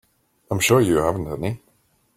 [0.49, 1.61] I'm sure you haven't any.